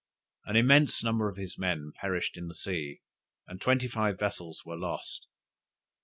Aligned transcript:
An 0.45 0.55
immense 0.55 1.03
number 1.03 1.29
of 1.29 1.37
his 1.37 1.59
men 1.59 1.91
perished 1.93 2.35
in 2.35 2.47
the 2.47 2.55
sea, 2.55 3.01
and 3.45 3.61
twenty 3.61 3.87
five 3.87 4.17
vessels 4.17 4.65
were 4.65 4.75
lost. 4.75 5.27